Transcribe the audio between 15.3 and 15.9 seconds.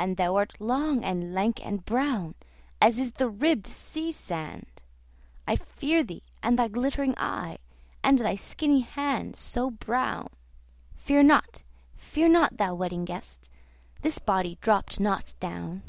down.